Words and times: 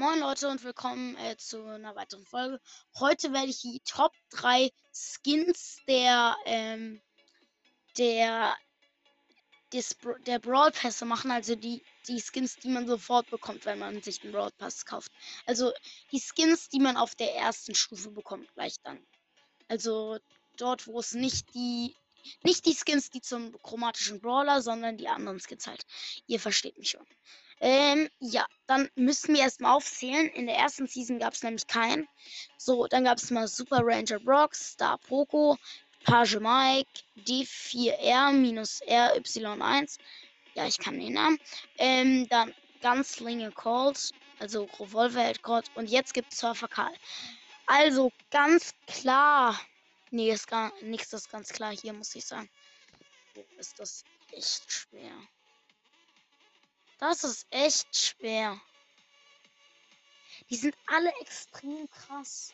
Moin 0.00 0.18
Leute 0.18 0.48
und 0.48 0.64
willkommen 0.64 1.14
äh, 1.18 1.36
zu 1.36 1.62
einer 1.62 1.94
weiteren 1.94 2.24
Folge. 2.24 2.58
Heute 2.98 3.34
werde 3.34 3.48
ich 3.48 3.60
die 3.60 3.82
Top 3.84 4.14
3 4.30 4.70
Skins 4.94 5.76
der 5.86 6.34
ähm, 6.46 7.02
der 7.98 8.56
des, 9.74 9.98
der 10.24 10.38
Brawl 10.38 10.70
Pässe 10.70 11.04
machen, 11.04 11.30
also 11.30 11.54
die 11.54 11.82
die 12.08 12.18
Skins, 12.18 12.56
die 12.56 12.70
man 12.70 12.86
sofort 12.86 13.28
bekommt, 13.28 13.66
wenn 13.66 13.78
man 13.78 14.00
sich 14.00 14.20
den 14.20 14.32
Brawl 14.32 14.50
Pass 14.52 14.86
kauft. 14.86 15.12
Also 15.44 15.70
die 16.12 16.18
Skins, 16.18 16.70
die 16.70 16.80
man 16.80 16.96
auf 16.96 17.14
der 17.14 17.36
ersten 17.36 17.74
Stufe 17.74 18.10
bekommt, 18.10 18.50
gleich 18.54 18.76
dann. 18.82 19.06
Also 19.68 20.18
dort, 20.56 20.86
wo 20.86 20.98
es 20.98 21.12
nicht 21.12 21.52
die 21.52 21.94
nicht 22.42 22.66
die 22.66 22.74
Skins, 22.74 23.10
die 23.10 23.20
zum 23.20 23.56
chromatischen 23.62 24.20
Brawler, 24.20 24.62
sondern 24.62 24.96
die 24.96 25.08
anderen 25.08 25.40
Skins 25.40 25.66
halt. 25.66 25.84
Ihr 26.26 26.40
versteht 26.40 26.78
mich 26.78 26.90
schon. 26.90 27.06
Ähm, 27.60 28.08
ja, 28.20 28.46
dann 28.66 28.88
müssen 28.94 29.34
wir 29.34 29.42
erstmal 29.42 29.76
aufzählen. 29.76 30.28
In 30.30 30.46
der 30.46 30.56
ersten 30.56 30.86
Season 30.86 31.18
gab 31.18 31.34
es 31.34 31.42
nämlich 31.42 31.66
keinen. 31.66 32.08
So, 32.56 32.86
dann 32.86 33.04
gab 33.04 33.18
es 33.18 33.30
mal 33.30 33.46
Super 33.48 33.80
Ranger 33.82 34.20
Brock, 34.20 34.54
Star 34.54 34.96
Poco, 34.98 35.58
Page 36.04 36.38
Mike, 36.40 36.88
D4R-RY1. 37.26 39.98
Ja, 40.54 40.66
ich 40.66 40.78
kann 40.78 40.98
den 40.98 41.12
Namen. 41.12 41.38
Ähm, 41.76 42.26
dann 42.30 42.54
Ganzlinge 42.80 43.52
Calls, 43.52 44.12
also 44.38 44.66
Revolver 44.78 45.30
Colt. 45.42 45.70
Und 45.74 45.90
jetzt 45.90 46.14
gibt 46.14 46.32
es 46.32 46.38
Surfer 46.38 46.68
Karl. 46.68 46.94
Also 47.66 48.10
ganz 48.30 48.72
klar. 48.86 49.60
Nee, 50.10 50.32
ist 50.32 50.48
gar 50.48 50.72
nichts, 50.82 51.10
das 51.10 51.28
ganz 51.28 51.50
klar 51.50 51.72
hier, 51.72 51.92
muss 51.92 52.14
ich 52.14 52.24
sagen. 52.24 52.50
Ist 53.58 53.78
das 53.78 54.04
echt 54.32 54.70
schwer. 54.72 55.12
Das 56.98 57.24
ist 57.24 57.46
echt 57.50 57.96
schwer. 57.96 58.60
Die 60.50 60.56
sind 60.56 60.76
alle 60.86 61.12
extrem 61.20 61.88
krass. 61.90 62.52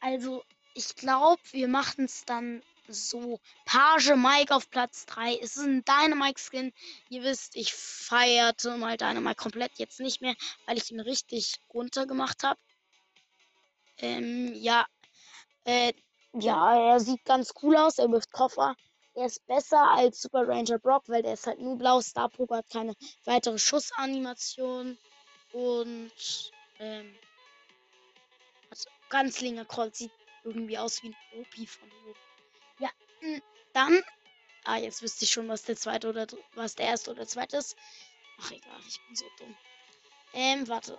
Also, 0.00 0.44
ich 0.74 0.94
glaube, 0.94 1.42
wir 1.50 1.66
machen 1.66 2.04
es 2.04 2.24
dann 2.24 2.62
so. 2.86 3.40
Page 3.64 4.14
Mike 4.14 4.54
auf 4.54 4.70
Platz 4.70 5.06
3. 5.06 5.36
Es 5.38 5.56
ist 5.56 5.64
ein 5.64 5.84
Dynamite-Skin. 5.84 6.72
Ihr 7.08 7.22
wisst, 7.24 7.56
ich 7.56 7.74
feierte 7.74 8.76
mal 8.76 8.96
Dynamite 8.96 9.34
komplett. 9.34 9.78
Jetzt 9.78 9.98
nicht 9.98 10.20
mehr, 10.20 10.36
weil 10.66 10.78
ich 10.78 10.92
ihn 10.92 11.00
richtig 11.00 11.60
runtergemacht 11.74 12.44
habe. 12.44 12.60
Ähm, 13.98 14.52
ja. 14.54 14.86
Äh, 15.64 15.92
ja, 16.32 16.92
er 16.92 17.00
sieht 17.00 17.24
ganz 17.24 17.52
cool 17.62 17.76
aus. 17.76 17.98
Er 17.98 18.10
wirft 18.10 18.32
Koffer. 18.32 18.74
Er 19.14 19.26
ist 19.26 19.46
besser 19.46 19.80
als 19.80 20.20
Super 20.20 20.46
Ranger 20.46 20.78
Brock, 20.78 21.04
weil 21.08 21.22
der 21.22 21.32
ist 21.32 21.46
halt 21.46 21.58
nur 21.60 21.78
blau. 21.78 22.00
Star 22.00 22.28
Poker 22.28 22.58
hat 22.58 22.70
keine 22.70 22.94
weitere 23.24 23.58
Schussanimation. 23.58 24.98
Und 25.52 26.52
ähm, 26.78 27.14
also 28.70 28.90
ganz 29.08 29.40
länger 29.40 29.64
Kreuz 29.64 29.98
sieht 29.98 30.12
irgendwie 30.44 30.76
aus 30.76 31.02
wie 31.02 31.08
ein 31.08 31.16
Opi 31.40 31.66
von 31.66 31.90
oben. 32.06 32.18
Ja, 32.78 32.90
hm, 33.20 33.42
dann. 33.72 34.02
Ah, 34.64 34.76
jetzt 34.76 35.00
wüsste 35.00 35.24
ich 35.24 35.30
schon, 35.30 35.48
was 35.48 35.62
der 35.62 35.76
zweite 35.76 36.08
oder 36.08 36.26
was 36.54 36.74
der 36.74 36.86
erste 36.86 37.12
oder 37.12 37.26
zweite 37.26 37.56
ist. 37.56 37.76
Ach 38.40 38.50
egal, 38.50 38.80
ich 38.86 39.00
bin 39.06 39.16
so 39.16 39.24
dumm. 39.38 39.56
Ähm, 40.34 40.68
warte. 40.68 40.98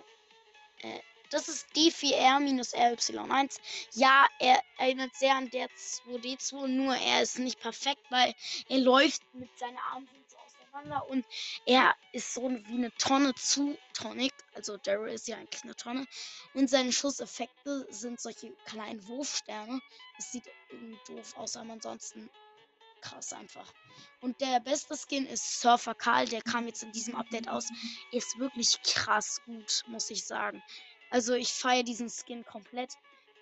Äh, 0.82 1.00
das 1.30 1.48
ist 1.48 1.66
D4R-RY1. 1.76 3.58
Ja, 3.92 4.26
er 4.38 4.62
erinnert 4.78 5.14
sehr 5.14 5.34
an 5.34 5.50
der 5.50 5.68
2D2, 5.68 6.66
nur 6.66 6.96
er 6.96 7.22
ist 7.22 7.38
nicht 7.38 7.60
perfekt, 7.60 8.02
weil 8.10 8.34
er 8.68 8.78
läuft 8.78 9.22
mit 9.34 9.50
seinen 9.58 9.78
Armen 9.92 10.08
so 10.26 10.36
auseinander 10.38 11.08
und 11.08 11.24
er 11.66 11.94
ist 12.12 12.34
so 12.34 12.50
wie 12.50 12.74
eine 12.74 12.92
Tonne 12.96 13.34
zu 13.34 13.76
Tonic. 13.94 14.32
Also 14.54 14.76
Daryl 14.76 15.12
ist 15.12 15.28
ja 15.28 15.36
eigentlich 15.36 15.64
eine 15.64 15.76
Tonne. 15.76 16.06
Und 16.54 16.70
seine 16.70 16.92
Schusseffekte 16.92 17.86
sind 17.90 18.20
solche 18.20 18.52
kleinen 18.64 19.06
Wurfsterne. 19.06 19.80
Das 20.16 20.32
sieht 20.32 20.44
irgendwie 20.70 20.98
doof 21.06 21.36
aus, 21.36 21.56
aber 21.56 21.72
ansonsten 21.72 22.30
krass 23.00 23.32
einfach. 23.32 23.72
Und 24.20 24.40
der 24.40 24.60
beste 24.60 24.96
Skin 24.96 25.26
ist 25.26 25.60
Surfer 25.60 25.94
Karl, 25.94 26.26
der 26.28 26.42
kam 26.42 26.66
jetzt 26.66 26.82
in 26.82 26.92
diesem 26.92 27.14
Update 27.14 27.48
aus. 27.48 27.68
Ist 28.12 28.38
wirklich 28.38 28.80
krass 28.82 29.40
gut, 29.44 29.84
muss 29.86 30.10
ich 30.10 30.24
sagen. 30.24 30.62
Also 31.10 31.34
ich 31.34 31.52
feiere 31.52 31.82
diesen 31.84 32.08
Skin 32.10 32.44
komplett. 32.44 32.94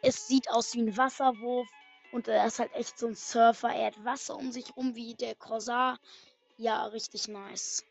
Es 0.03 0.27
sieht 0.27 0.51
aus 0.51 0.75
wie 0.75 0.83
ein 0.83 0.97
Wasserwurf 0.97 1.69
und 2.11 2.29
er 2.29 2.47
ist 2.47 2.59
halt 2.59 2.73
echt 2.75 2.99
so 2.99 3.07
ein 3.09 3.15
Surfer. 3.15 3.69
Er 3.71 3.87
hat 3.89 4.05
Wasser 4.05 4.37
um 4.37 4.51
sich 4.53 4.77
rum 4.77 4.95
wie 4.97 5.15
der 5.15 5.35
Corsair. 5.37 5.99
Ja, 6.57 6.87
richtig 6.87 7.29
nice. 7.29 7.85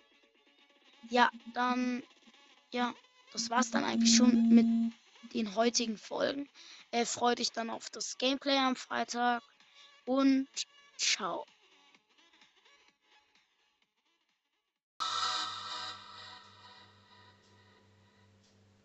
Ja, 1.10 1.32
dann, 1.54 2.04
ja, 2.74 2.96
das 3.32 3.50
war's 3.50 3.72
dann 3.72 3.84
eigentlich 3.86 4.14
schon 4.14 4.40
mit 4.50 4.70
den 5.22 5.56
heutigen 5.56 5.98
Folgen. 5.98 6.50
Äh, 6.92 7.06
freut 7.06 7.40
dich 7.40 7.52
dann 7.54 7.70
auf 7.72 7.90
das 7.92 8.18
Gameplay 8.18 8.58
am 8.58 8.76
Freitag 8.78 9.44
und 10.06 10.50
ciao. 10.98 11.46